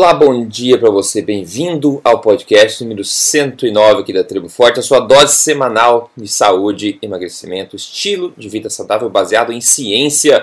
[0.00, 4.82] Olá, bom dia para você, bem-vindo ao podcast número 109 aqui da Tribo Forte, a
[4.82, 10.42] sua dose semanal de saúde, emagrecimento, estilo de vida saudável baseado em ciência.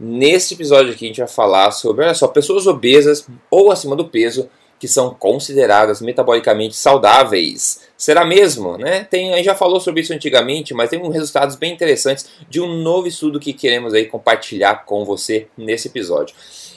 [0.00, 4.08] Neste episódio aqui a gente vai falar sobre, olha só, pessoas obesas ou acima do
[4.08, 7.82] peso que são consideradas metabolicamente saudáveis.
[7.96, 8.76] Será mesmo?
[8.76, 9.04] Né?
[9.04, 12.60] Tem, a gente já falou sobre isso antigamente, mas tem uns resultados bem interessantes de
[12.60, 16.34] um novo estudo que queremos aí compartilhar com você nesse episódio.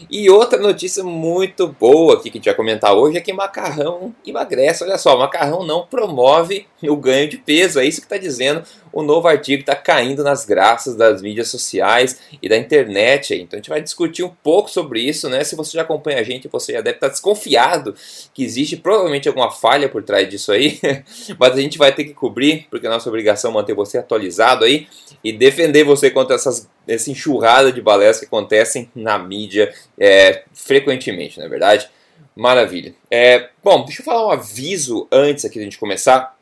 [0.10, 4.16] E outra notícia muito boa aqui que a gente vai comentar hoje é que macarrão
[4.26, 4.84] emagrece.
[4.84, 7.80] Olha só, macarrão não promove o ganho de peso.
[7.80, 12.20] É isso que está dizendo o novo artigo está caindo nas graças das mídias sociais
[12.42, 13.36] e da internet.
[13.36, 15.44] Então a gente vai discutir um pouco sobre isso, né?
[15.44, 17.96] Se você já acompanha a gente, você já deve estar desconfiado
[18.34, 20.80] que existe provavelmente alguma falha por trás disso aí,
[21.38, 24.88] mas a gente vai ter que cobrir, porque é nossa obrigação manter você atualizado aí
[25.24, 31.38] e defender você contra essas, essa enxurrada de baleias que acontecem na mídia é, frequentemente,
[31.38, 31.90] não é verdade?
[32.36, 32.94] Maravilha.
[33.12, 36.38] É, bom, deixa eu falar um aviso antes aqui da gente começar.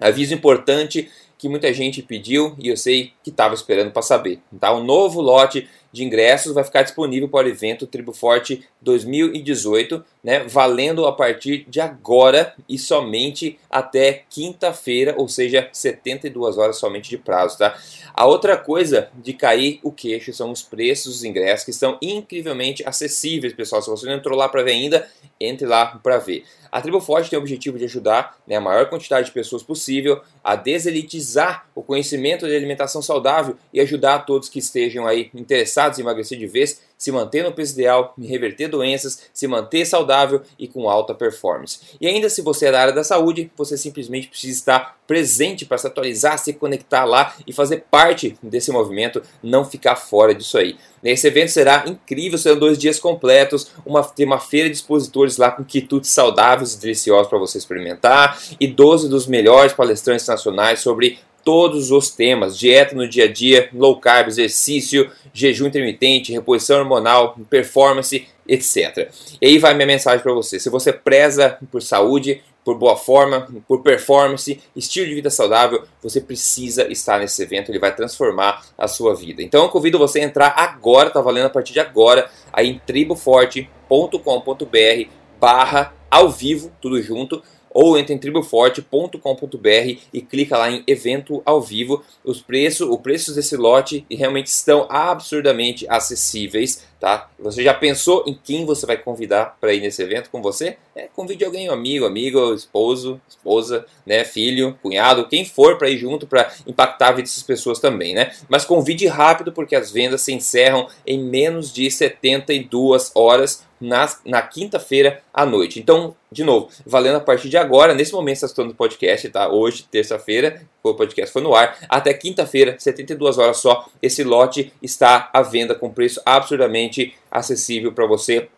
[0.00, 4.40] Aviso importante que muita gente pediu e eu sei que estava esperando para saber.
[4.58, 4.72] Tá?
[4.72, 10.40] O novo lote de ingressos vai ficar disponível para o evento Tribo Forte 2018, né,
[10.40, 17.18] valendo a partir de agora e somente até quinta-feira, ou seja, 72 horas somente de
[17.18, 17.58] prazo.
[17.58, 17.76] Tá?
[18.14, 22.82] A outra coisa de cair o queixo são os preços dos ingressos, que estão incrivelmente
[22.86, 23.82] acessíveis, pessoal.
[23.82, 25.08] Se você não entrou lá para ver ainda,
[25.40, 26.44] entre lá para ver.
[26.70, 30.20] A Tribo Forte tem o objetivo de ajudar né, a maior quantidade de pessoas possível
[30.42, 35.85] a deselitizar o conhecimento de alimentação saudável e ajudar a todos que estejam aí interessados
[35.98, 40.66] em emagrecer de vez se manter no peso ideal, reverter doenças, se manter saudável e
[40.66, 41.80] com alta performance.
[42.00, 45.78] E ainda se você é da área da saúde, você simplesmente precisa estar presente para
[45.78, 50.76] se atualizar, se conectar lá e fazer parte desse movimento, não ficar fora disso aí.
[51.04, 55.50] Esse evento será incrível, serão dois dias completos, uma, tem uma feira de expositores lá
[55.50, 61.18] com quitutes saudáveis e deliciosos para você experimentar e 12 dos melhores palestrantes nacionais sobre
[61.46, 67.38] todos os temas: dieta no dia a dia, low carb, exercício, jejum intermitente, reposição hormonal,
[67.48, 69.08] performance, etc.
[69.40, 70.58] E aí vai minha mensagem para você.
[70.58, 76.20] Se você preza por saúde, por boa forma, por performance, estilo de vida saudável, você
[76.20, 79.40] precisa estar nesse evento, ele vai transformar a sua vida.
[79.40, 82.80] Então eu convido você a entrar agora, tá valendo a partir de agora, aí em
[82.84, 87.40] triboforte.com.br barra ao vivo, tudo junto,
[87.76, 92.02] ou entre em triboforte.com.br e clica lá em evento ao vivo.
[92.24, 97.28] Os preços, o preço desse lote realmente estão absurdamente acessíveis, tá?
[97.38, 100.78] Você já pensou em quem você vai convidar para ir nesse evento com você?
[100.94, 105.98] É, convide alguém, um amigo, amigo, esposo, esposa, né, filho, cunhado, quem for para ir
[105.98, 108.32] junto para impactar a vida dessas pessoas também, né?
[108.48, 114.42] Mas convide rápido porque as vendas se encerram em menos de 72 horas na, na
[114.42, 115.78] quinta-feira à noite.
[115.78, 119.48] Então, de novo, valendo a partir de agora, nesse momento está escutando o podcast, tá?
[119.48, 125.30] Hoje, terça-feira, o podcast foi no ar, até quinta-feira, 72 horas só, esse lote está
[125.32, 128.48] à venda com preço absurdamente acessível para você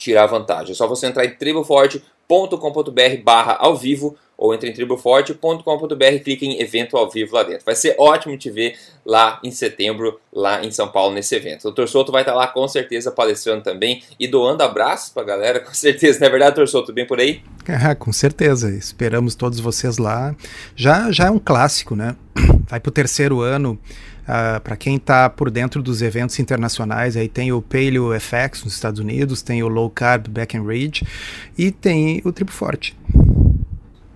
[0.00, 0.72] tirar vantagem.
[0.72, 6.62] É só você entrar em triboforte.com.br barra ao vivo ou entre em triboforte.com.br clique em
[6.62, 7.62] evento ao vivo lá dentro.
[7.62, 8.74] Vai ser ótimo te ver
[9.04, 11.68] lá em setembro, lá em São Paulo, nesse evento.
[11.68, 11.86] O Dr.
[11.86, 15.74] Souto vai estar lá com certeza palestrando também e doando abraços para a galera, com
[15.74, 16.20] certeza.
[16.20, 16.66] Não é verdade, Dr.
[16.66, 16.90] Souto?
[16.90, 17.42] Bem por aí?
[17.68, 18.70] É, com certeza.
[18.70, 20.34] Esperamos todos vocês lá.
[20.74, 22.16] Já, já é um clássico, né?
[22.66, 23.78] Vai para o terceiro ano.
[24.30, 28.62] Uh, ah, para quem está por dentro dos eventos internacionais, aí tem o Paleo FX
[28.62, 31.04] nos Estados Unidos, tem o Low Carb Back and Ridge
[31.58, 32.96] e tem o Tribo Forte.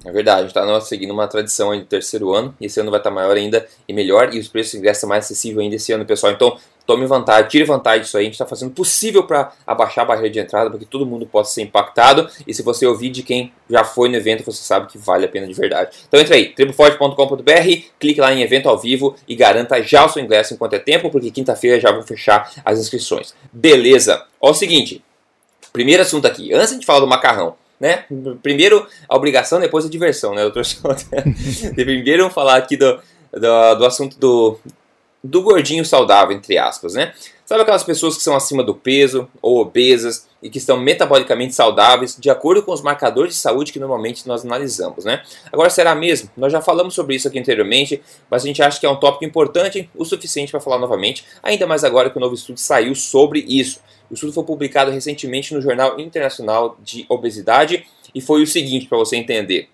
[0.04, 3.00] É verdade, a gente está seguindo uma tradição de terceiro ano, e esse ano vai
[3.00, 5.92] estar tá maior ainda e melhor, e os preços de ingresso mais acessíveis ainda esse
[5.92, 6.32] ano, pessoal.
[6.32, 10.08] Então, tome vantagem, tire vantagem disso aí, a gente está fazendo possível para abaixar a
[10.08, 13.22] barreira de entrada, para que todo mundo possa ser impactado, e se você ouvir de
[13.22, 15.96] quem já foi no evento, você sabe que vale a pena de verdade.
[16.06, 20.22] Então entre aí, triboforte.com.br, clique lá em evento ao vivo e garanta já o seu
[20.22, 23.34] ingresso enquanto é tempo, porque quinta-feira já vão fechar as inscrições.
[23.52, 24.24] Beleza?
[24.40, 25.02] Ó o seguinte,
[25.72, 28.04] primeiro assunto aqui, antes de falar do macarrão, né?
[28.42, 30.64] Primeiro a obrigação, depois a diversão, né, doutor
[31.74, 32.98] Primeiro vamos falar aqui do,
[33.32, 34.58] do, do, assunto do,
[35.24, 37.14] do gordinho saudável, entre aspas, né?
[37.46, 42.16] Sabe aquelas pessoas que são acima do peso ou obesas e que estão metabolicamente saudáveis
[42.18, 45.22] de acordo com os marcadores de saúde que normalmente nós analisamos, né?
[45.50, 46.30] Agora, será mesmo?
[46.36, 49.24] Nós já falamos sobre isso aqui anteriormente, mas a gente acha que é um tópico
[49.24, 53.40] importante o suficiente para falar novamente, ainda mais agora que o novo estudo saiu sobre
[53.48, 53.80] isso.
[54.10, 58.98] O estudo foi publicado recentemente no Jornal Internacional de Obesidade e foi o seguinte, para
[58.98, 59.68] você entender.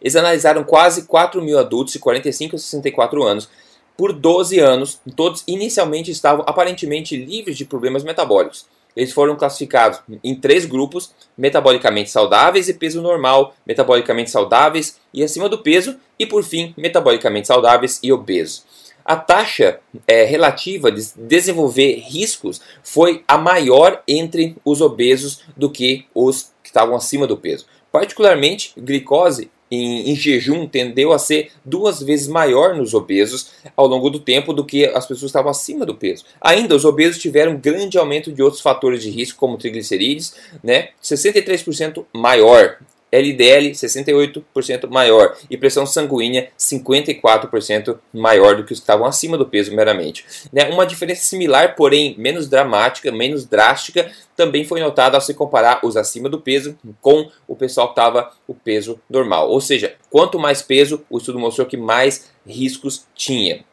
[0.00, 3.48] Eles analisaram quase 4 mil adultos de 45 a 64 anos
[3.96, 8.66] por 12 anos, todos inicialmente estavam aparentemente livres de problemas metabólicos.
[8.96, 15.48] eles foram classificados em três grupos: metabolicamente saudáveis e peso normal, metabolicamente saudáveis e acima
[15.48, 18.64] do peso, e por fim, metabolicamente saudáveis e obesos.
[19.04, 26.06] A taxa é, relativa de desenvolver riscos foi a maior entre os obesos do que
[26.12, 27.66] os que estavam acima do peso.
[27.92, 34.10] Particularmente, glicose em, em, jejum tendeu a ser duas vezes maior nos obesos ao longo
[34.10, 36.24] do tempo do que as pessoas estavam acima do peso.
[36.40, 40.90] Ainda, os obesos tiveram um grande aumento de outros fatores de risco, como triglicerídeos, né,
[41.02, 42.78] 63% maior.
[43.10, 49.46] LDL 68% maior e pressão sanguínea 54% maior do que os que estavam acima do
[49.46, 50.24] peso meramente.
[50.52, 50.68] Né?
[50.68, 55.96] Uma diferença similar, porém menos dramática, menos drástica, também foi notada ao se comparar os
[55.96, 59.50] acima do peso com o pessoal que estava o peso normal.
[59.50, 63.64] Ou seja, quanto mais peso, o estudo mostrou que mais riscos tinha.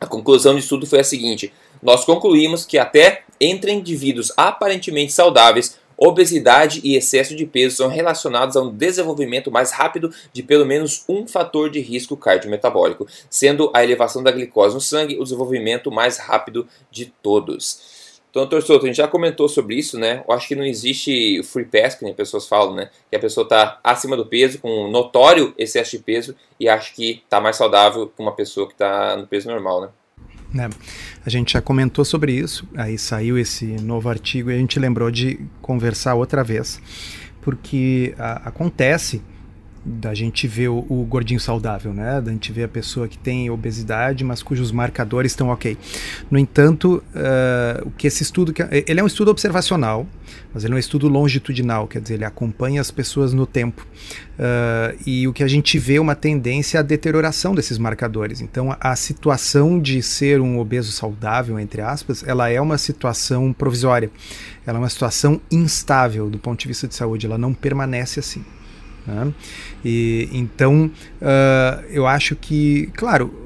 [0.00, 1.52] A conclusão do estudo foi a seguinte:
[1.82, 8.56] nós concluímos que até entre indivíduos aparentemente saudáveis, Obesidade e excesso de peso são relacionados
[8.56, 13.82] a um desenvolvimento mais rápido de pelo menos um fator de risco cardiometabólico, sendo a
[13.82, 17.94] elevação da glicose no sangue o desenvolvimento mais rápido de todos.
[18.34, 20.24] Então, doutor Souto, a gente já comentou sobre isso, né?
[20.26, 22.90] Eu acho que não existe free pass, que nem pessoas falam, né?
[23.08, 27.22] Que a pessoa está acima do peso, com notório excesso de peso, e acha que
[27.22, 29.88] está mais saudável que uma pessoa que está no peso normal, né?
[30.54, 30.70] Né?
[31.26, 35.10] A gente já comentou sobre isso, aí saiu esse novo artigo e a gente lembrou
[35.10, 36.80] de conversar outra vez,
[37.42, 39.20] porque a, acontece
[39.84, 42.20] da gente ver o, o, gordinho saudável, né?
[42.20, 45.76] Da gente ver a pessoa que tem obesidade, mas cujos marcadores estão ok.
[46.30, 50.06] No entanto, uh, o que esse estudo, que, ele é um estudo observacional,
[50.54, 53.86] mas ele é um estudo longitudinal, quer dizer, ele acompanha as pessoas no tempo.
[54.38, 58.40] Uh, e o que a gente vê é uma tendência à deterioração desses marcadores.
[58.40, 63.52] Então, a, a situação de ser um obeso saudável, entre aspas, ela é uma situação
[63.52, 64.10] provisória.
[64.66, 68.42] Ela é uma situação instável do ponto de vista de saúde, ela não permanece assim.
[69.06, 69.32] Né?
[69.84, 70.90] E, então,
[71.20, 73.44] uh, eu acho que, claro,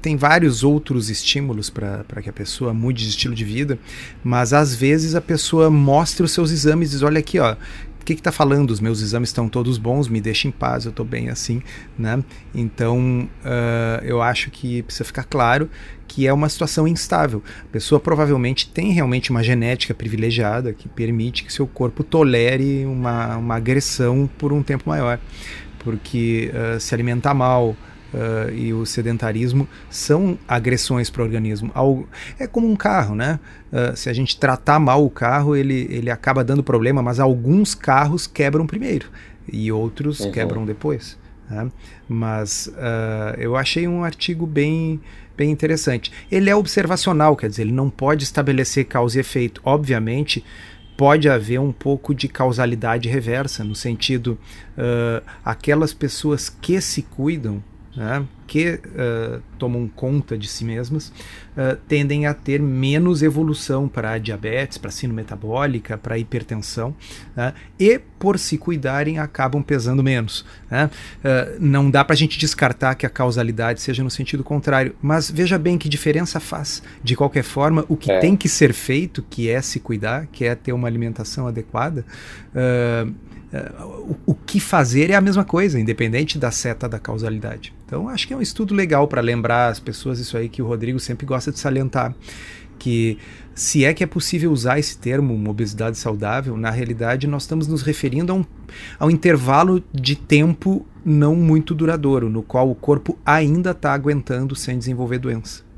[0.00, 3.78] tem vários outros estímulos para que a pessoa mude de estilo de vida,
[4.24, 7.54] mas às vezes a pessoa mostra os seus exames e diz: olha aqui, ó,
[8.02, 8.70] o que está falando?
[8.70, 11.62] Os meus exames estão todos bons, me deixa em paz, eu estou bem assim,
[11.98, 12.22] né?
[12.54, 15.68] Então, uh, eu acho que precisa ficar claro
[16.08, 17.42] que é uma situação instável.
[17.62, 23.36] A pessoa provavelmente tem realmente uma genética privilegiada que permite que seu corpo tolere uma,
[23.36, 25.20] uma agressão por um tempo maior,
[25.78, 27.76] porque uh, se alimentar mal,
[28.14, 31.72] uh, e o sedentarismo são agressões para o organismo.
[32.38, 33.38] É como um carro, né?
[33.72, 37.74] Uh, se a gente tratar mal o carro, ele, ele acaba dando problema, mas alguns
[37.74, 39.08] carros quebram primeiro
[39.50, 40.32] e outros uhum.
[40.32, 41.18] quebram depois.
[41.48, 41.70] Né?
[42.08, 45.00] Mas uh, eu achei um artigo bem,
[45.36, 46.12] bem interessante.
[46.30, 49.60] Ele é observacional, quer dizer, ele não pode estabelecer causa e efeito.
[49.64, 50.44] Obviamente,
[50.96, 54.38] pode haver um pouco de causalidade reversa, no sentido,
[54.76, 57.62] uh, aquelas pessoas que se cuidam
[57.96, 64.16] né, que uh, tomam conta de si mesmas, uh, tendem a ter menos evolução para
[64.18, 66.94] diabetes, para sino metabólica, para hipertensão,
[67.34, 70.44] né, e por se cuidarem acabam pesando menos.
[70.70, 70.88] Né?
[71.18, 75.30] Uh, não dá para a gente descartar que a causalidade seja no sentido contrário, mas
[75.30, 76.82] veja bem que diferença faz.
[77.02, 78.20] De qualquer forma, o que é.
[78.20, 82.04] tem que ser feito, que é se cuidar, que é ter uma alimentação adequada,
[83.80, 87.72] o, o que fazer é a mesma coisa, independente da seta da causalidade.
[87.84, 90.66] Então, acho que é um estudo legal para lembrar as pessoas isso aí que o
[90.66, 92.14] Rodrigo sempre gosta de salientar,
[92.78, 93.18] que
[93.54, 97.66] se é que é possível usar esse termo, uma obesidade saudável, na realidade nós estamos
[97.66, 98.44] nos referindo a um,
[98.98, 104.54] a um intervalo de tempo não muito duradouro, no qual o corpo ainda está aguentando
[104.54, 105.69] sem desenvolver doença.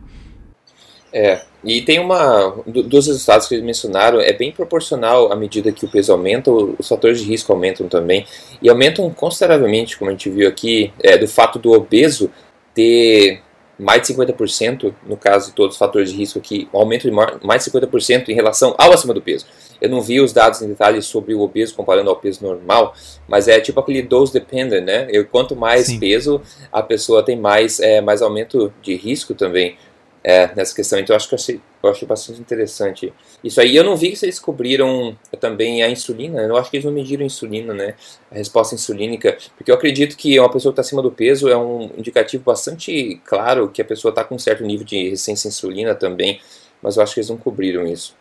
[1.13, 2.57] É, e tem uma.
[2.67, 6.89] Dos resultados que eles mencionaram, é bem proporcional à medida que o peso aumenta, os
[6.89, 8.27] fatores de risco aumentam também.
[8.61, 12.31] E aumentam consideravelmente, como a gente viu aqui, é, do fato do obeso
[12.75, 13.43] ter
[13.79, 17.11] mais de 50%, no caso de todos os fatores de risco aqui, um aumento de
[17.11, 19.47] mais de 50% em relação ao acima do peso.
[19.81, 22.95] Eu não vi os dados em detalhes sobre o obeso comparando ao peso normal,
[23.27, 25.09] mas é tipo aquele dose dependent, né?
[25.11, 25.99] Eu, quanto mais Sim.
[25.99, 26.41] peso
[26.73, 29.77] a pessoa tem, mais, é, mais aumento de risco também
[30.25, 30.99] é, nessa questão.
[30.99, 33.13] Então eu acho que eu achei, eu achei bastante interessante
[33.43, 33.75] isso aí.
[33.75, 36.43] Eu não vi que vocês descobriram também a insulina.
[36.43, 37.95] Eu acho que eles não mediram a insulina, né?
[38.31, 41.57] A resposta insulínica, porque eu acredito que uma pessoa que está acima do peso é
[41.57, 45.51] um indicativo bastante claro que a pessoa está com um certo nível de resistência à
[45.51, 46.41] insulina também.
[46.81, 48.17] Mas eu acho que eles não cobriram isso.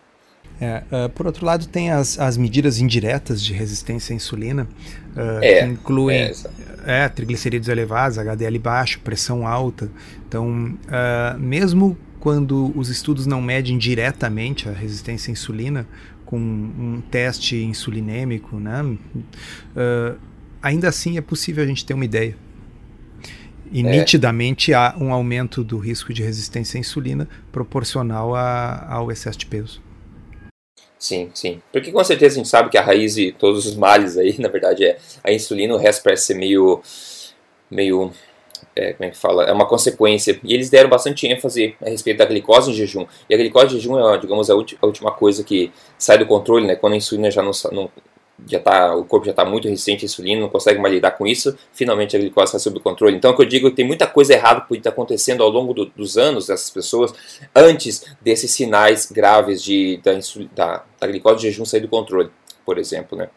[0.62, 4.68] É, uh, por outro lado, tem as, as medidas indiretas de resistência à insulina,
[5.16, 6.34] uh, é, que incluem é,
[6.86, 9.90] é, triglicerídeos elevados, HDL baixo, pressão alta.
[10.28, 15.88] Então, uh, mesmo quando os estudos não medem diretamente a resistência à insulina,
[16.24, 18.98] com um teste insulinêmico, né?
[20.62, 22.38] Ainda assim é possível a gente ter uma ideia.
[23.72, 23.84] E é.
[23.84, 29.48] nitidamente há um aumento do risco de resistência à insulina proporcional a, ao excesso de
[29.48, 29.82] peso.
[31.02, 31.60] Sim, sim.
[31.74, 34.48] Porque com certeza a gente sabe que a raiz de todos os males aí, na
[34.48, 36.80] verdade, é a insulina, o resto parece ser meio.
[37.72, 38.12] meio.
[38.76, 39.46] É, como é que fala?
[39.46, 40.40] É uma consequência.
[40.44, 43.08] E eles deram bastante ênfase a respeito da glicose em jejum.
[43.28, 46.76] E a glicose em jejum é, digamos, a, última coisa que sai do controle, né?
[46.76, 47.90] Quando a insulina já não, não
[48.48, 51.28] já tá, o corpo já está muito resistente à insulina, não consegue mais lidar com
[51.28, 53.16] isso, finalmente a glicose está sob controle.
[53.16, 55.74] Então, o que eu digo tem muita coisa errada que pode estar acontecendo ao longo
[55.74, 57.14] do, dos anos dessas pessoas,
[57.56, 60.14] antes desses sinais graves de, da,
[60.56, 62.30] da, da glicose de jejum sair do controle,
[62.66, 63.18] por exemplo.
[63.18, 63.30] Né?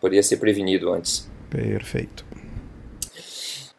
[0.00, 1.30] Poderia ser prevenido antes.
[1.50, 2.24] Perfeito.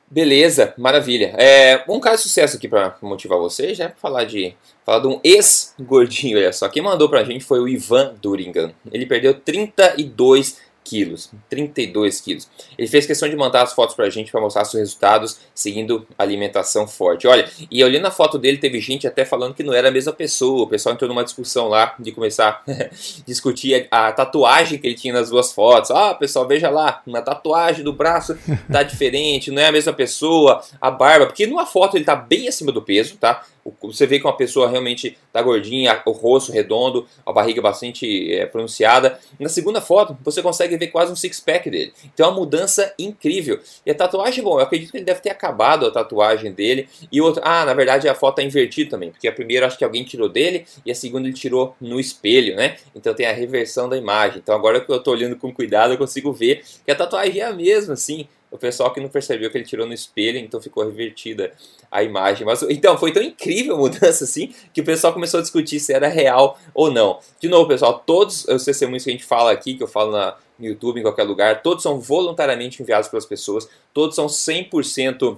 [0.10, 1.36] Beleza, maravilha.
[1.38, 3.92] É, um caso de sucesso aqui para motivar vocês, né?
[3.98, 4.56] Falar de
[4.86, 6.70] falar de um ex-gordinho, olha só.
[6.70, 8.72] Quem mandou pra gente foi o Ivan Duringan.
[8.90, 12.48] Ele perdeu 32 quilos, 32 quilos.
[12.78, 16.88] Ele fez questão de mandar as fotos pra gente para mostrar seus resultados seguindo alimentação
[16.88, 17.28] forte.
[17.28, 20.14] Olha, e olhando a foto dele, teve gente até falando que não era a mesma
[20.14, 20.64] pessoa.
[20.64, 22.90] O pessoal entrou numa discussão lá de começar a
[23.28, 25.92] discutir a, a, tatuagem que ele tinha nas duas fotos.
[25.92, 28.38] Ah, pessoal, veja lá, uma tatuagem do braço
[28.72, 32.48] tá diferente, não é a mesma pessoa, a barba, porque numa foto ele tá bem
[32.48, 33.44] acima do peso, tá?
[33.82, 38.46] Você vê que uma pessoa realmente está gordinha, o rosto redondo, a barriga bastante é,
[38.46, 39.20] pronunciada.
[39.40, 41.94] Na segunda foto, você consegue ver quase um six-pack dele.
[42.14, 43.60] Então é uma mudança incrível.
[43.86, 46.88] E a tatuagem, bom, eu acredito que ele deve ter acabado a tatuagem dele.
[47.12, 49.84] E outra, ah, na verdade a foto é invertida também, porque a primeira acho que
[49.84, 52.78] alguém tirou dele e a segunda ele tirou no espelho, né?
[52.96, 54.40] Então tem a reversão da imagem.
[54.40, 57.46] Então agora que eu estou olhando com cuidado, eu consigo ver que a tatuagem é
[57.46, 60.86] a mesma, assim o pessoal que não percebeu que ele tirou no espelho, então ficou
[60.86, 61.52] revertida
[61.92, 62.46] a imagem.
[62.46, 65.94] Mas então foi tão incrível a mudança assim que o pessoal começou a discutir se
[65.94, 67.20] era real ou não.
[67.40, 70.36] De novo, pessoal, todos os testemunhos que a gente fala aqui, que eu falo na,
[70.58, 75.38] no YouTube, em qualquer lugar, todos são voluntariamente enviados pelas pessoas, todos são 100%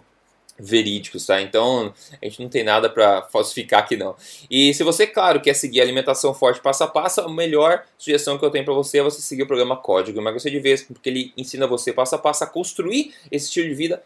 [0.60, 1.42] verídicos, tá?
[1.42, 4.16] Então a gente não tem nada para falsificar aqui não.
[4.50, 8.38] E se você, claro, quer seguir a alimentação forte passo a passo, a melhor sugestão
[8.38, 11.10] que eu tenho para você é você seguir o programa Código Emagrecer de Vez, porque
[11.10, 14.04] ele ensina você passo a passo a construir esse estilo de vida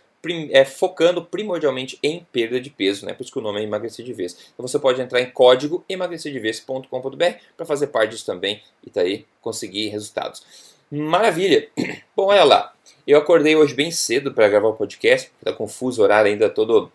[0.52, 3.14] é, focando primordialmente em perda de peso, né?
[3.14, 4.38] Por isso que o nome é emagrecer de vez.
[4.54, 7.26] Então você pode entrar em código emagrecerdevez.com.br
[7.58, 10.46] para fazer parte disso também e daí tá conseguir resultados.
[10.90, 11.68] Maravilha!
[12.16, 12.74] Bom, olha lá.
[13.06, 16.92] Eu acordei hoje bem cedo para gravar o podcast, está confuso o horário ainda todo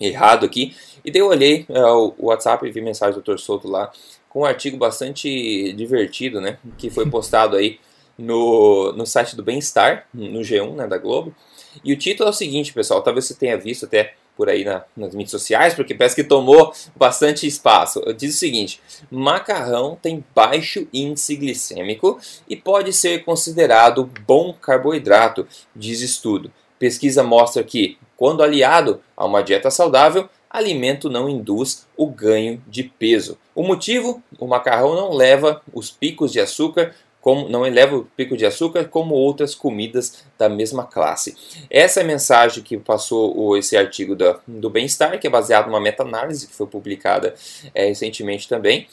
[0.00, 0.76] errado aqui.
[1.04, 3.38] E daí eu olhei é, o WhatsApp e vi mensagem do Dr.
[3.38, 3.90] Souto lá
[4.28, 6.58] com um artigo bastante divertido, né?
[6.76, 7.80] Que foi postado aí
[8.18, 11.34] no, no site do Bem-Estar, no G1, né, da Globo.
[11.82, 14.84] E o título é o seguinte, pessoal, talvez você tenha visto até por aí na,
[14.96, 18.00] nas mídias sociais, porque parece que tomou bastante espaço.
[18.16, 26.00] Diz o seguinte: macarrão tem baixo índice glicêmico e pode ser considerado bom carboidrato, diz
[26.00, 26.52] estudo.
[26.78, 32.82] Pesquisa mostra que, quando aliado a uma dieta saudável, alimento não induz o ganho de
[32.82, 33.38] peso.
[33.54, 34.22] O motivo?
[34.38, 36.94] O macarrão não leva os picos de açúcar
[37.26, 41.34] como não eleva o pico de açúcar como outras comidas da mesma classe.
[41.68, 45.80] Essa é a mensagem que passou esse artigo da, do Bem-Estar, que é baseado numa
[45.80, 47.34] meta-análise que foi publicada
[47.74, 48.86] é, recentemente também.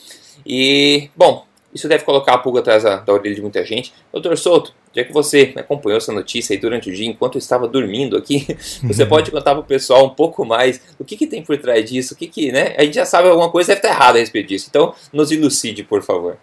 [0.44, 3.94] E, bom, isso deve colocar a pulga atrás da, da orelha de muita gente.
[4.12, 7.68] Doutor Souto, já que você acompanhou essa notícia aí durante o dia, enquanto eu estava
[7.68, 8.48] dormindo aqui,
[8.82, 11.88] você pode contar para o pessoal um pouco mais o que, que tem por trás
[11.88, 12.74] disso, o que, que, né?
[12.80, 14.66] A gente já sabe alguma coisa deve estar errada a respeito disso.
[14.72, 16.40] Então, nos elucide, por favor.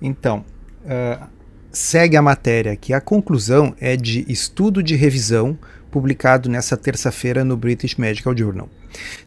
[0.00, 0.44] Então,
[0.84, 1.26] uh,
[1.70, 5.58] segue a matéria que a conclusão é de estudo de revisão
[5.90, 8.68] publicado nessa terça-feira no British Medical Journal.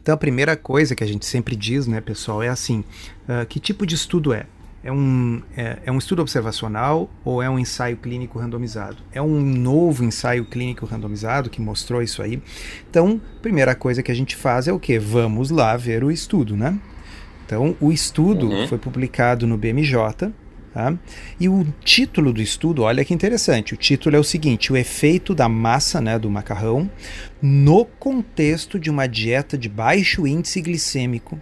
[0.01, 2.83] Então a primeira coisa que a gente sempre diz, né, pessoal, é assim:
[3.27, 4.45] uh, que tipo de estudo é?
[4.83, 8.97] É um, é, é um estudo observacional ou é um ensaio clínico randomizado?
[9.11, 12.39] É um novo ensaio clínico randomizado que mostrou isso aí?
[12.87, 14.99] Então, primeira coisa que a gente faz é o que?
[14.99, 16.79] Vamos lá ver o estudo, né?
[17.43, 18.67] Então, o estudo uhum.
[18.67, 20.31] foi publicado no BMJ,
[20.75, 20.93] Tá?
[21.39, 25.33] E o título do estudo, olha que interessante, o título é o seguinte: o efeito
[25.33, 26.91] da massa né, do macarrão
[27.41, 31.39] no contexto de uma dieta de baixo índice glicêmico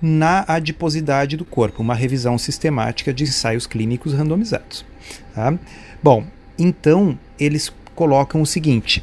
[0.00, 4.86] na adiposidade do corpo, uma revisão sistemática de ensaios clínicos randomizados.
[5.34, 5.58] Tá?
[6.00, 6.24] Bom,
[6.56, 9.02] então eles colocam o seguinte.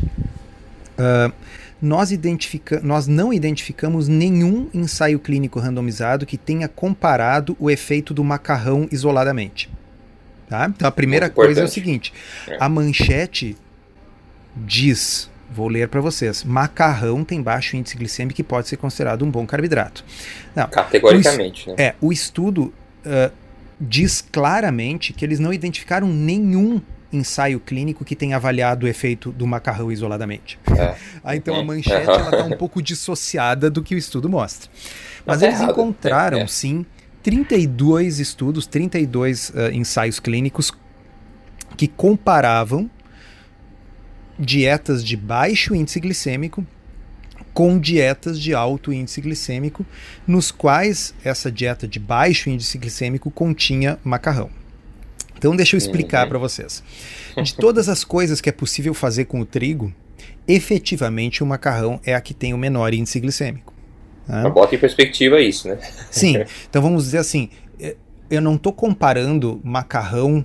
[0.97, 1.33] Uh,
[1.81, 8.23] nós, identifica nós não identificamos nenhum ensaio clínico randomizado que tenha comparado o efeito do
[8.23, 9.69] macarrão isoladamente.
[10.49, 10.71] Tá?
[10.73, 11.67] Então a primeira Muito coisa importante.
[11.67, 12.13] é o seguinte:
[12.47, 12.57] é.
[12.59, 13.57] a manchete
[14.55, 19.29] diz, vou ler para vocês, macarrão tem baixo índice glicêmico e pode ser considerado um
[19.29, 20.05] bom carboidrato.
[20.55, 21.69] Não, Categoricamente.
[21.69, 21.75] O, né?
[21.77, 22.73] É, o estudo
[23.05, 23.31] uh,
[23.79, 26.81] diz claramente que eles não identificaram nenhum
[27.15, 30.59] ensaio clínico que tenha avaliado o efeito do macarrão isoladamente.
[30.77, 30.95] É.
[31.23, 31.65] ah, então a uhum.
[31.65, 34.69] manchete está um pouco dissociada do que o estudo mostra.
[35.25, 36.47] Mas, Mas eles é encontraram, é.
[36.47, 36.85] sim,
[37.23, 40.71] 32 estudos, 32 uh, ensaios clínicos
[41.75, 42.89] que comparavam
[44.37, 46.65] dietas de baixo índice glicêmico
[47.55, 49.85] com dietas de alto índice glicêmico,
[50.27, 54.49] nos quais essa dieta de baixo índice glicêmico continha macarrão.
[55.37, 56.29] Então deixa eu explicar uhum.
[56.29, 56.83] para vocês.
[57.41, 59.93] De todas as coisas que é possível fazer com o trigo,
[60.47, 63.73] efetivamente o macarrão é a que tem o menor índice glicêmico.
[64.27, 64.49] Né?
[64.49, 65.77] Bota em perspectiva isso, né?
[66.09, 66.37] Sim.
[66.69, 67.49] Então vamos dizer assim,
[67.79, 67.95] eh,
[68.29, 70.43] eu não estou comparando macarrão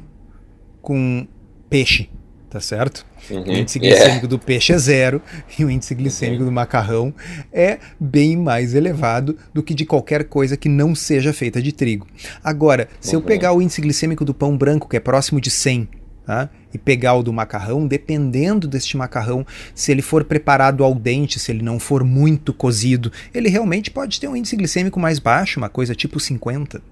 [0.82, 1.26] com
[1.68, 2.08] peixe
[2.50, 3.06] tá certo?
[3.30, 3.44] Uhum.
[3.44, 4.26] O índice glicêmico yeah.
[4.26, 5.22] do peixe é zero
[5.56, 6.48] e o índice glicêmico uhum.
[6.48, 7.14] do macarrão
[7.52, 12.06] é bem mais elevado do que de qualquer coisa que não seja feita de trigo.
[12.42, 13.22] Agora, se uhum.
[13.22, 15.88] eu pegar o índice glicêmico do pão branco, que é próximo de 100,
[16.26, 16.50] tá?
[16.72, 21.50] e pegar o do macarrão, dependendo deste macarrão, se ele for preparado ao dente, se
[21.50, 25.68] ele não for muito cozido, ele realmente pode ter um índice glicêmico mais baixo, uma
[25.68, 26.82] coisa tipo 50.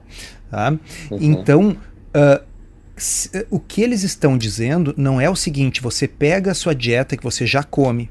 [0.51, 0.71] Tá?
[1.11, 1.19] Uhum.
[1.21, 1.77] Então,
[2.15, 2.45] uh,
[3.51, 7.23] o que eles estão dizendo não é o seguinte: você pega a sua dieta que
[7.23, 8.11] você já come,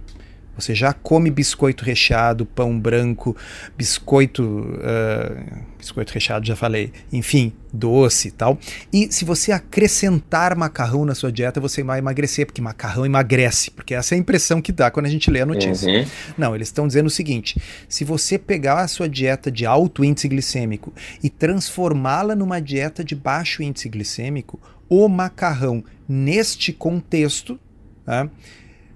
[0.57, 3.37] você já come biscoito recheado, pão branco,
[3.77, 4.43] biscoito.
[4.43, 6.91] Uh, biscoito recheado, já falei.
[7.13, 8.57] Enfim, doce e tal.
[8.91, 13.69] E se você acrescentar macarrão na sua dieta, você vai emagrecer, porque macarrão emagrece.
[13.69, 15.87] Porque essa é a impressão que dá quando a gente lê a notícia.
[15.87, 16.05] Uhum.
[16.35, 20.27] Não, eles estão dizendo o seguinte: se você pegar a sua dieta de alto índice
[20.27, 20.91] glicêmico
[21.23, 24.59] e transformá-la numa dieta de baixo índice glicêmico,
[24.89, 27.59] o macarrão, neste contexto,
[28.03, 28.27] tá?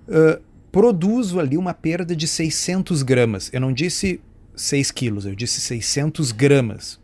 [0.08, 0.42] uh,
[0.72, 3.50] produzo ali uma perda de 600 gramas.
[3.52, 4.22] Eu não disse
[4.56, 7.00] 6 quilos, eu disse 600 gramas.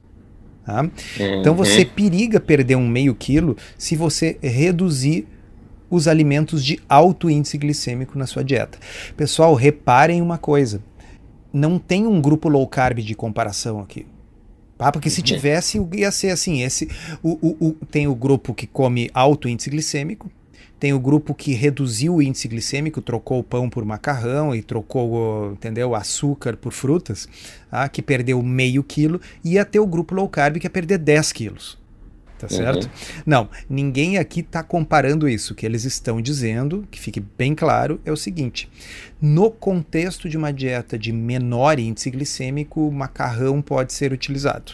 [0.66, 0.84] Tá?
[0.84, 1.40] Uhum.
[1.40, 5.28] Então você periga perder um meio quilo se você reduzir
[5.90, 8.78] os alimentos de alto índice glicêmico na sua dieta.
[9.16, 10.82] Pessoal, reparem uma coisa:
[11.54, 14.06] não tem um grupo low carb de comparação aqui.
[14.80, 15.26] Ah, porque se uhum.
[15.26, 16.90] tivesse, ia ser assim: esse,
[17.24, 20.30] o, o, o, tem o grupo que come alto índice glicêmico,
[20.80, 25.52] tem o grupo que reduziu o índice glicêmico, trocou o pão por macarrão e trocou,
[25.54, 27.28] entendeu, açúcar por frutas,
[27.72, 31.32] ah, que perdeu meio quilo, e ter o grupo low carb que ia perder 10
[31.32, 31.78] quilos.
[32.38, 32.84] Tá certo?
[32.84, 33.24] Uhum.
[33.26, 35.54] Não, ninguém aqui está comparando isso.
[35.54, 38.70] O que eles estão dizendo, que fique bem claro, é o seguinte:
[39.20, 44.74] no contexto de uma dieta de menor índice glicêmico, o macarrão pode ser utilizado.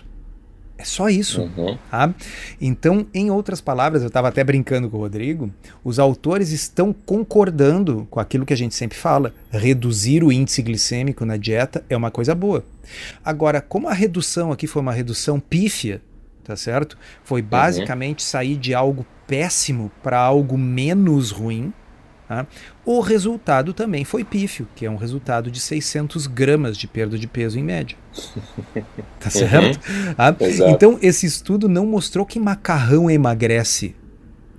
[0.84, 1.44] É só isso.
[1.44, 1.78] Uhum.
[1.90, 2.14] Tá?
[2.60, 5.50] Então, em outras palavras, eu estava até brincando com o Rodrigo,
[5.82, 11.26] os autores estão concordando com aquilo que a gente sempre fala: reduzir o índice glicêmico
[11.26, 12.66] na dieta é uma coisa boa.
[13.24, 16.02] Agora, como a redução aqui foi uma redução pífia,
[16.44, 16.98] tá certo?
[17.24, 17.48] Foi uhum.
[17.48, 18.26] basicamente uhum.
[18.26, 21.72] sair de algo péssimo para algo menos ruim.
[22.34, 22.48] Tá?
[22.84, 27.28] O resultado também foi pífio, que é um resultado de 600 gramas de perda de
[27.28, 27.96] peso em média.
[29.22, 29.80] tá certo?
[29.88, 30.14] Uhum.
[30.16, 30.36] Tá?
[30.72, 33.96] Então, esse estudo não mostrou que macarrão emagrece.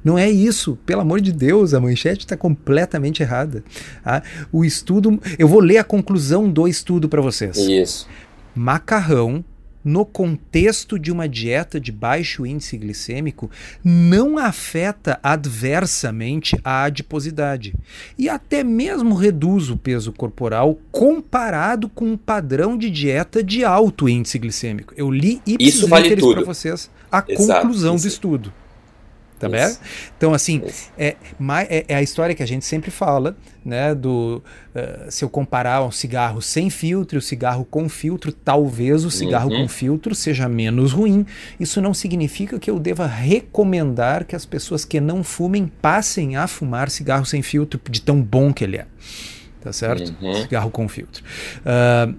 [0.04, 3.64] Não é isso, pelo amor de Deus, a manchete está completamente errada.
[4.04, 4.22] Tá?
[4.52, 7.56] O estudo, eu vou ler a conclusão do estudo para vocês.
[7.56, 8.06] Isso.
[8.54, 9.44] Macarrão
[9.84, 13.50] no contexto de uma dieta de baixo índice glicêmico,
[13.84, 17.74] não afeta adversamente a adiposidade
[18.18, 24.08] e até mesmo reduz o peso corporal comparado com um padrão de dieta de alto
[24.08, 24.94] índice glicêmico.
[24.96, 28.04] Eu li ipsis vale para vocês a Exato, conclusão isso.
[28.04, 28.52] do estudo.
[29.44, 29.76] Tá bem?
[30.16, 30.62] Então, assim,
[30.96, 31.16] é,
[31.68, 33.94] é, é, a história que a gente sempre fala, né?
[33.94, 34.42] Do
[34.74, 39.10] uh, se eu comparar um cigarro sem filtro e o cigarro com filtro, talvez o
[39.10, 39.62] cigarro uhum.
[39.62, 41.26] com filtro seja menos ruim.
[41.60, 46.46] Isso não significa que eu deva recomendar que as pessoas que não fumem passem a
[46.46, 48.86] fumar cigarro sem filtro, de tão bom que ele é.
[49.60, 50.14] Tá certo?
[50.20, 50.42] Uhum.
[50.42, 51.24] Cigarro com filtro.
[51.60, 52.14] Uh,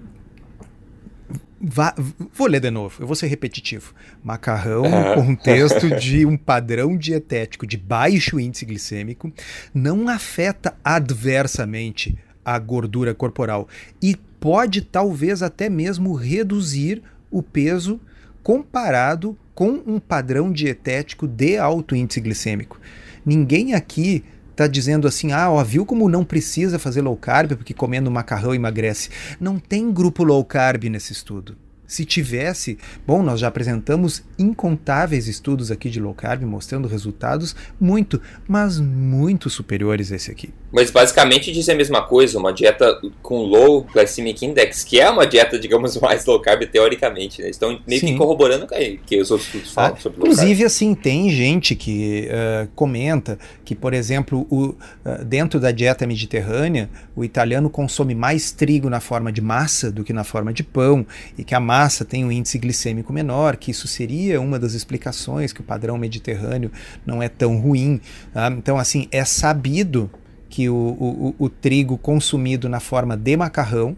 [1.58, 1.94] Vá,
[2.34, 3.94] vou ler de novo, eu vou ser repetitivo.
[4.22, 9.32] Macarrão no contexto de um padrão dietético de baixo índice glicêmico
[9.72, 13.66] não afeta adversamente a gordura corporal
[14.02, 17.98] e pode talvez até mesmo reduzir o peso
[18.42, 22.78] comparado com um padrão dietético de alto índice glicêmico.
[23.24, 24.22] Ninguém aqui
[24.56, 28.54] está dizendo assim, ah, ó, viu como não precisa fazer low carb porque comendo macarrão
[28.54, 29.10] emagrece.
[29.38, 31.56] Não tem grupo low carb nesse estudo.
[31.86, 38.20] Se tivesse, bom, nós já apresentamos incontáveis estudos aqui de low carb mostrando resultados muito,
[38.48, 40.52] mas muito superiores a esse aqui.
[40.72, 45.26] Mas basicamente diz a mesma coisa, uma dieta com low glycemic index, que é uma
[45.26, 47.48] dieta, digamos, mais low carb teoricamente, né?
[47.48, 48.08] Estão meio Sim.
[48.08, 51.74] que corroborando que, que os outros estudos falam ah, sobre low Inclusive, assim, tem gente
[51.74, 58.14] que uh, comenta que, por exemplo, o, uh, dentro da dieta mediterrânea, o italiano consome
[58.14, 61.06] mais trigo na forma de massa do que na forma de pão,
[61.38, 65.52] e que a massa tem um índice glicêmico menor, que isso seria uma das explicações
[65.52, 66.70] que o padrão mediterrâneo
[67.04, 68.00] não é tão ruim.
[68.34, 68.48] Tá?
[68.48, 70.10] Então, assim, é sabido
[70.48, 73.96] que o, o, o, trigo consumido na forma de macarrão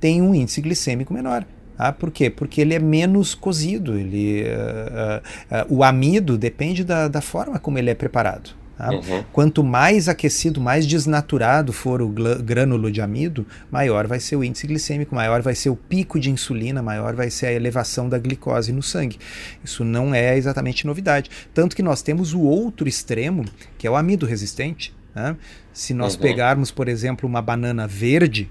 [0.00, 1.44] tem um índice glicêmico menor.
[1.76, 2.28] Ah, por quê?
[2.28, 3.96] Porque ele é menos cozido.
[3.96, 8.50] Ele, uh, uh, uh, o amido depende da, da forma como ele é preparado.
[8.78, 8.90] Tá?
[8.92, 9.24] Uhum.
[9.32, 14.68] Quanto mais aquecido, mais desnaturado for o grânulo de amido, maior vai ser o índice
[14.68, 18.72] glicêmico, maior vai ser o pico de insulina, maior vai ser a elevação da glicose
[18.72, 19.18] no sangue.
[19.64, 21.28] Isso não é exatamente novidade.
[21.52, 23.44] Tanto que nós temos o outro extremo,
[23.76, 24.96] que é o amido resistente.
[25.18, 25.36] Né?
[25.72, 26.20] Se nós uhum.
[26.20, 28.48] pegarmos, por exemplo, uma banana verde,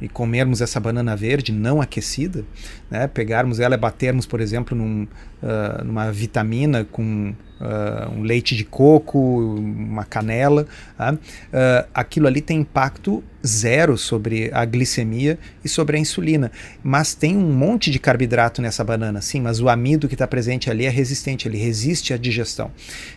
[0.00, 2.44] e comermos essa banana verde não aquecida,
[2.90, 8.56] né, pegarmos ela e batermos, por exemplo, num, uh, numa vitamina com uh, um leite
[8.56, 10.66] de coco, uma canela,
[10.98, 16.50] uh, aquilo ali tem impacto zero sobre a glicemia e sobre a insulina.
[16.82, 20.70] Mas tem um monte de carboidrato nessa banana, sim, mas o amido que está presente
[20.70, 22.70] ali é resistente, ele resiste à digestão.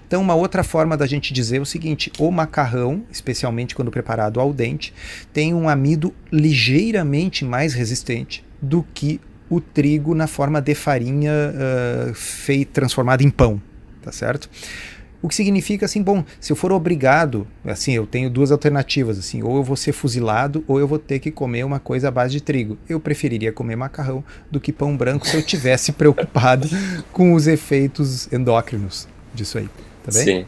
[0.08, 4.40] Então, uma outra forma da gente dizer é o seguinte: o macarrão, especialmente quando preparado
[4.40, 4.94] ao dente,
[5.34, 12.14] tem um amido ligeiramente mais resistente do que o trigo na forma de farinha uh,
[12.14, 13.62] feita transformada em pão,
[14.06, 14.50] tá certo?
[15.22, 19.42] O que significa assim, bom, se eu for obrigado, assim, eu tenho duas alternativas, assim,
[19.42, 22.34] ou eu vou ser fuzilado ou eu vou ter que comer uma coisa à base
[22.34, 22.78] de trigo.
[22.88, 26.68] Eu preferiria comer macarrão do que pão branco se eu tivesse preocupado
[27.12, 29.68] com os efeitos endócrinos disso aí,
[30.04, 30.24] tá bem?
[30.24, 30.46] Sim.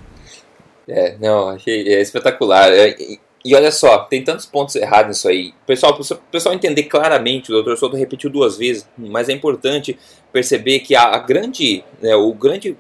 [0.87, 2.71] É, não, achei é espetacular.
[2.71, 2.95] É,
[3.43, 5.53] e, olha só, tem tantos pontos errados nisso aí.
[5.65, 9.97] Pessoal, para o pessoal entender claramente, o doutor Souto repetiu duas vezes, mas é importante
[10.31, 12.77] perceber que a, a grande, né, o grande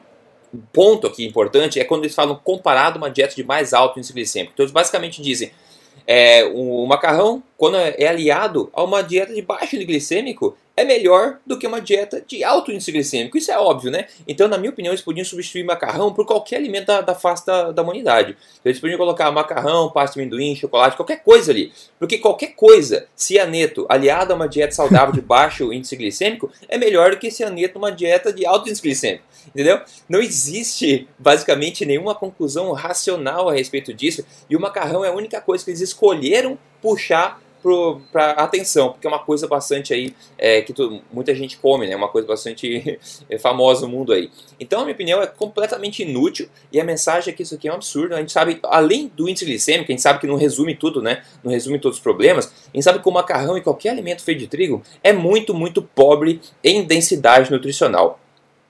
[0.71, 4.13] ponto aqui importante é quando eles falam comparado a uma dieta de mais alto índice
[4.13, 4.53] glicêmico.
[4.53, 5.51] Então eles basicamente dizem
[6.05, 10.85] é, o macarrão, quando é, é aliado a uma dieta de baixo índice glicêmico, é
[10.85, 13.35] melhor do que uma dieta de alto índice glicêmico.
[13.35, 14.05] Isso é óbvio, né?
[14.27, 17.71] Então, na minha opinião, eles podiam substituir macarrão por qualquer alimento da, da face da,
[17.71, 18.37] da humanidade.
[18.63, 21.73] Eles podiam colocar macarrão, pasta de amendoim, chocolate, qualquer coisa ali.
[21.97, 27.09] Porque qualquer coisa, cianeto, aliado a uma dieta saudável de baixo índice glicêmico, é melhor
[27.09, 29.23] do que cianeto uma dieta de alto índice glicêmico.
[29.47, 29.81] Entendeu?
[30.07, 34.23] Não existe, basicamente, nenhuma conclusão racional a respeito disso.
[34.47, 37.41] E o macarrão é a única coisa que eles escolheram puxar
[38.11, 41.95] para atenção, porque é uma coisa bastante aí é, que tu, muita gente come, né?
[41.95, 42.99] Uma coisa bastante
[43.39, 44.29] famosa no mundo aí.
[44.59, 47.71] Então, a minha opinião é completamente inútil e a mensagem é que isso aqui é
[47.71, 48.15] um absurdo.
[48.15, 51.23] A gente sabe, além do índice glicêmico, a gente sabe que não resume tudo, né?
[51.43, 52.45] Não resume todos os problemas.
[52.45, 55.81] A gente sabe que o macarrão e qualquer alimento feito de trigo é muito, muito
[55.81, 58.19] pobre em densidade nutricional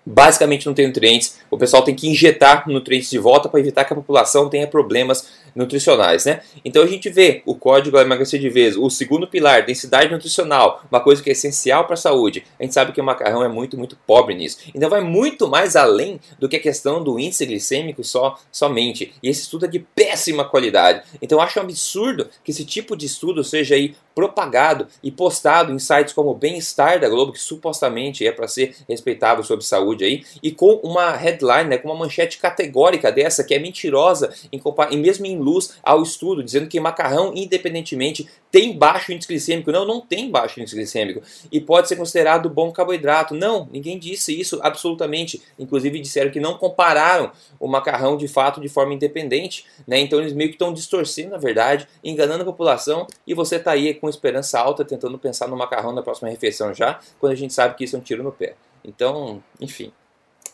[0.07, 1.37] basicamente não tem nutrientes.
[1.51, 5.27] O pessoal tem que injetar nutrientes de volta para evitar que a população tenha problemas
[5.53, 6.41] nutricionais, né?
[6.63, 10.99] Então a gente vê o código emagrecer de vez, o segundo pilar, densidade nutricional, uma
[10.99, 12.45] coisa que é essencial para a saúde.
[12.59, 14.59] A gente sabe que o macarrão é muito, muito pobre nisso.
[14.73, 19.13] Então vai muito mais além do que a questão do índice glicêmico só somente.
[19.21, 21.01] E esse estudo é de péssima qualidade.
[21.21, 25.71] Então eu acho um absurdo que esse tipo de estudo seja aí propagado e postado
[25.71, 29.96] em sites como o Bem-Estar da Globo, que supostamente é para ser respeitável sobre saúde
[30.03, 34.61] aí, e com uma headline, né, com uma manchete categórica dessa que é mentirosa em,
[34.91, 39.71] em mesmo em luz ao estudo, dizendo que macarrão, independentemente, tem baixo índice glicêmico.
[39.71, 41.21] Não, não tem baixo índice glicêmico.
[41.51, 43.35] E pode ser considerado bom carboidrato.
[43.35, 45.41] Não, ninguém disse isso absolutamente.
[45.59, 49.65] Inclusive disseram que não compararam o macarrão de fato de forma independente.
[49.85, 49.99] Né?
[49.99, 53.05] Então eles meio que estão distorcendo a verdade, enganando a população.
[53.25, 56.99] E você está aí com esperança alta tentando pensar no macarrão na próxima refeição já,
[57.19, 58.55] quando a gente sabe que isso é um tiro no pé.
[58.87, 59.91] Então, enfim.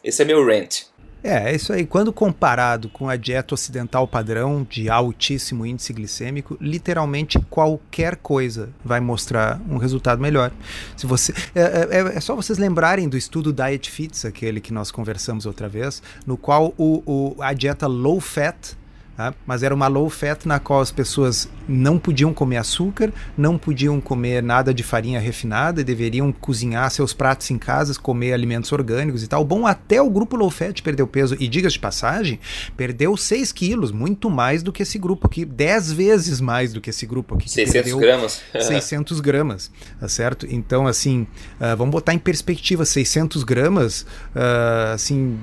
[0.04, 0.88] Esse é meu rant.
[1.24, 1.86] É, é isso aí.
[1.86, 9.00] Quando comparado com a dieta ocidental padrão de altíssimo índice glicêmico, literalmente qualquer coisa vai
[9.00, 10.52] mostrar um resultado melhor.
[10.98, 14.74] Se você é, é, é, é só vocês lembrarem do estudo Diet Fits, aquele que
[14.74, 18.76] nós conversamos outra vez, no qual o, o, a dieta low fat
[19.15, 19.32] Tá?
[19.45, 24.02] Mas era uma low fat na qual as pessoas não podiam comer açúcar, não podiam
[24.02, 29.28] comer nada de farinha refinada, deveriam cozinhar seus pratos em casa, comer alimentos orgânicos e
[29.28, 29.45] tal.
[29.45, 31.38] Bom, até o grupo low fat perdeu peso.
[31.39, 32.39] E diga de passagem,
[32.76, 36.89] perdeu 6 quilos, muito mais do que esse grupo aqui, 10 vezes mais do que
[36.89, 37.49] esse grupo aqui.
[37.49, 38.41] 600 gramas.
[38.60, 40.47] 600 gramas, tá certo?
[40.49, 41.28] Então, assim,
[41.62, 44.02] uh, vamos botar em perspectiva, 600 gramas,
[44.36, 45.38] uh, assim,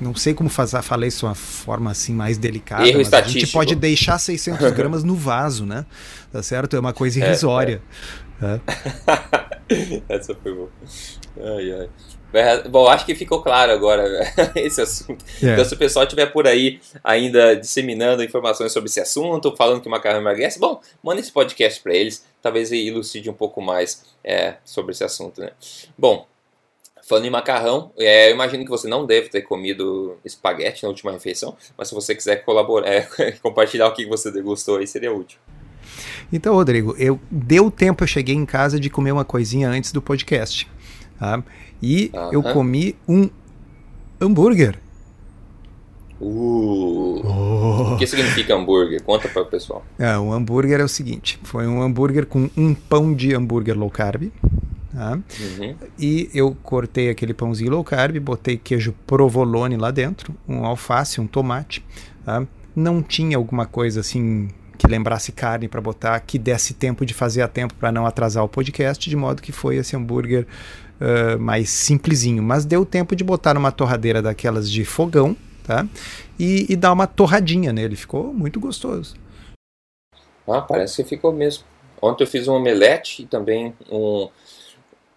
[0.00, 2.87] não sei como fazer, falar isso de uma forma assim mais delicada.
[2.88, 5.86] Erro mas a gente pode deixar 600 gramas no vaso, né?
[6.32, 6.76] Tá certo?
[6.76, 7.82] É uma coisa irrisória.
[8.42, 8.60] É,
[9.68, 10.02] é.
[10.08, 10.70] Essa foi boa.
[11.40, 11.88] Ai, ai.
[12.68, 14.04] Bom, acho que ficou claro agora
[14.54, 15.24] esse assunto.
[15.42, 15.52] É.
[15.52, 19.88] Então, se o pessoal estiver por aí ainda disseminando informações sobre esse assunto, falando que
[19.88, 24.56] o macarrão emagrece, bom, manda esse podcast para eles, talvez elucide um pouco mais é,
[24.64, 25.52] sobre esse assunto, né?
[25.96, 26.26] Bom,
[27.08, 31.10] Falando em macarrão, é, eu imagino que você não deve ter comido espaguete na última
[31.10, 33.08] refeição, mas se você quiser colaborar, é,
[33.42, 35.38] compartilhar o que você degustou aí, seria útil.
[36.30, 40.02] Então, Rodrigo, eu deu tempo, eu cheguei em casa de comer uma coisinha antes do
[40.02, 40.68] podcast.
[41.18, 41.42] Tá?
[41.80, 42.32] E uh -huh.
[42.34, 43.30] eu comi um
[44.20, 44.78] hambúrguer.
[46.20, 47.94] Uh, oh.
[47.94, 49.02] O que significa hambúrguer?
[49.02, 49.84] Conta para o pessoal.
[49.98, 53.88] É, um hambúrguer é o seguinte: foi um hambúrguer com um pão de hambúrguer low
[53.88, 54.30] carb,
[54.98, 55.12] Tá?
[55.12, 55.76] Uhum.
[55.96, 61.26] E eu cortei aquele pãozinho low carb, botei queijo provolone lá dentro, um alface, um
[61.28, 61.84] tomate.
[62.24, 62.44] Tá?
[62.74, 67.42] Não tinha alguma coisa assim que lembrasse carne para botar, que desse tempo de fazer
[67.42, 70.48] a tempo para não atrasar o podcast, de modo que foi esse hambúrguer
[71.00, 72.42] uh, mais simplesinho.
[72.42, 75.86] Mas deu tempo de botar numa torradeira daquelas de fogão, tá?
[76.36, 77.94] E, e dar uma torradinha nele.
[77.94, 79.14] Ficou muito gostoso.
[80.48, 81.62] Ah, parece que ficou mesmo.
[82.02, 84.28] Ontem eu fiz um omelete e também um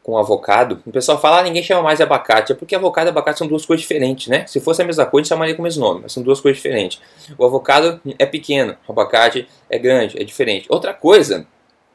[0.04, 2.52] com avocado, o pessoal fala, ah, ninguém chama mais de abacate.
[2.52, 4.46] É porque avocado e abacate são duas coisas diferentes, né?
[4.48, 7.00] Se fosse a mesma coisa, chamaria com o mesmo nome, mas são duas coisas diferentes.
[7.38, 10.66] O avocado é pequeno, o abacate é grande, é diferente.
[10.70, 11.46] Outra coisa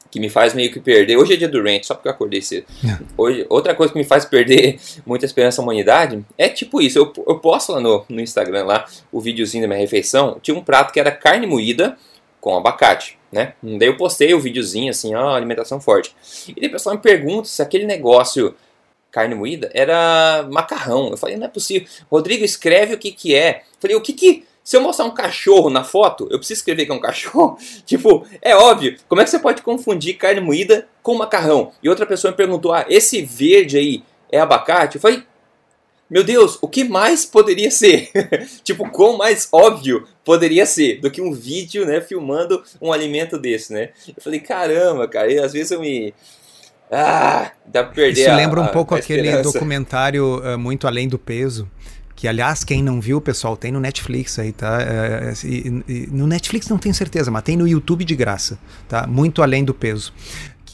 [0.09, 2.41] que me faz meio que perder, hoje é dia do rant, só porque eu acordei
[2.41, 2.65] cedo.
[2.85, 2.99] É.
[3.17, 7.13] Hoje, outra coisa que me faz perder muita esperança na humanidade é tipo isso, eu,
[7.27, 10.93] eu posto lá no, no Instagram lá o videozinho da minha refeição, tinha um prato
[10.93, 11.97] que era carne moída
[12.47, 13.55] com abacate né?
[13.61, 16.15] Daí eu postei o videozinho assim, ó, alimentação forte.
[16.49, 18.55] E daí o pessoal me pergunta se aquele negócio
[19.11, 21.09] carne moída era macarrão.
[21.11, 21.89] Eu falei, não é possível.
[22.09, 23.63] Rodrigo, escreve o que que é.
[23.75, 24.45] Eu falei, o que que...
[24.63, 27.59] Se eu mostrar um cachorro na foto, eu preciso escrever que é um cachorro?
[27.85, 28.97] tipo, é óbvio.
[29.09, 31.73] Como é que você pode confundir carne moída com macarrão?
[31.83, 34.97] E outra pessoa me perguntou, ah, esse verde aí é abacate?
[34.97, 35.25] Eu falei,
[36.09, 38.11] meu Deus, o que mais poderia ser?
[38.63, 43.73] tipo, quão mais óbvio poderia ser do que um vídeo, né, filmando um alimento desse,
[43.73, 43.91] né?
[44.09, 46.15] Eu falei, caramba, cara, e às vezes eu me...
[46.91, 51.19] Ah, dá pra perder Isso a, lembra um pouco aquele documentário uh, Muito Além do
[51.19, 51.69] Peso,
[52.15, 54.79] que aliás quem não viu, pessoal, tem no Netflix aí, tá?
[54.81, 58.57] É, e, e, no Netflix não tenho certeza, mas tem no YouTube de graça,
[58.89, 59.05] tá?
[59.05, 60.13] Muito além do peso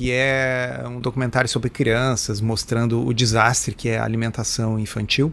[0.02, 5.32] que é um documentário sobre crianças, mostrando o desastre que é a alimentação infantil.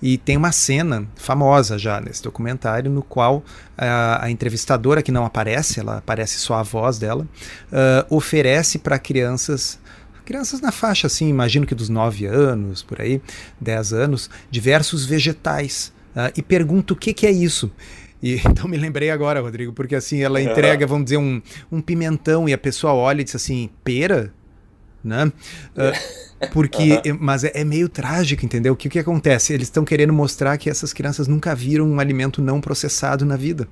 [0.00, 3.44] E tem uma cena famosa já nesse documentário, no qual
[3.76, 7.28] a, a entrevistadora, que não aparece, ela aparece só a voz dela,
[7.70, 9.78] uh, oferece para crianças
[10.24, 13.20] crianças na faixa, assim, imagino que dos 9 anos, por aí,
[13.60, 15.92] 10 anos, diversos vegetais.
[16.16, 17.70] Uh, e pergunta o que, que é isso.
[18.26, 22.48] E, então me lembrei agora, Rodrigo, porque assim, ela entrega, vamos dizer, um, um pimentão
[22.48, 24.32] e a pessoa olha e diz assim, pera?
[25.04, 25.26] Né?
[25.26, 27.18] Uh, porque, uhum.
[27.20, 28.72] mas é, é, meio trágico, entendeu?
[28.72, 29.52] O que, que acontece?
[29.52, 33.68] Eles estão querendo mostrar que essas crianças nunca viram um alimento não processado na vida.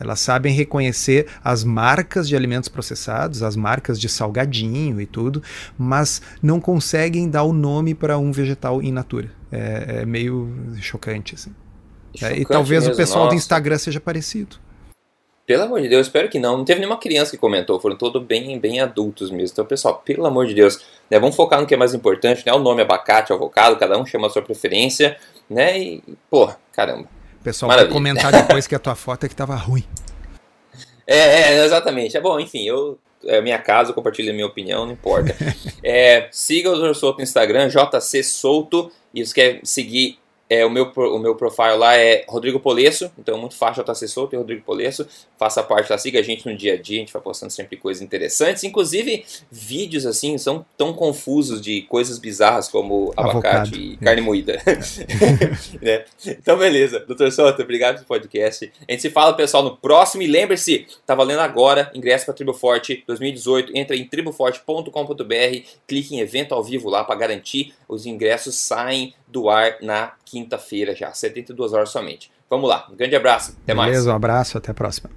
[0.00, 5.40] Elas sabem reconhecer as marcas de alimentos processados, as marcas de salgadinho e tudo,
[5.78, 9.30] mas não conseguem dar o nome para um vegetal in natura.
[9.52, 11.52] É, é meio chocante, assim.
[12.20, 13.36] É, e talvez mesmo, o pessoal nossa.
[13.36, 14.56] do Instagram seja parecido.
[15.46, 16.58] Pelo amor de Deus, espero que não.
[16.58, 19.52] Não teve nenhuma criança que comentou, foram todos bem, bem adultos mesmo.
[19.52, 22.52] Então, pessoal, pelo amor de Deus, né, vamos focar no que é mais importante, né?
[22.52, 25.16] O nome abacate, avocado, cada um chama a sua preferência,
[25.50, 25.78] né?
[25.78, 27.08] E, pô, caramba.
[27.40, 27.92] O pessoal Maravilha.
[27.92, 29.84] vai comentar depois que a tua foto é que tava ruim.
[31.04, 31.16] É,
[31.58, 32.16] é, exatamente.
[32.16, 32.96] É bom, enfim, eu
[33.26, 35.34] é minha casa, eu compartilho a minha opinião, não importa.
[35.82, 36.94] é, siga o Dr.
[36.94, 40.18] Souto no Instagram, JC Souto, e se quer seguir
[40.52, 43.94] é, o, meu, o meu profile lá é Rodrigo Polesso, então é muito fácil estar
[43.94, 45.08] solto, é Rodrigo Polesso.
[45.38, 47.78] Faça parte lá, siga a gente no dia a dia, a gente vai postando sempre
[47.78, 48.62] coisas interessantes.
[48.62, 53.76] Inclusive, vídeos assim são tão confusos de coisas bizarras como abacate Avocado.
[53.76, 54.60] e carne moída.
[55.80, 56.04] né?
[56.26, 57.00] Então, beleza.
[57.00, 58.70] Doutor Soto, obrigado pelo podcast.
[58.86, 60.22] A gente se fala, pessoal, no próximo.
[60.22, 63.72] E lembre-se, tá valendo agora, ingresso para Tribo Forte 2018.
[63.74, 67.72] Entra em triboforte.com.br, clique em evento ao vivo lá para garantir.
[67.88, 72.32] Os ingressos saem do ar na quinta-feira já, 72 horas somente.
[72.48, 74.06] Vamos lá, um grande abraço, até Beleza, mais.
[74.06, 75.10] um abraço, até a próxima.